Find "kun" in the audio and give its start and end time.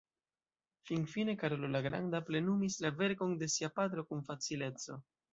4.13-4.25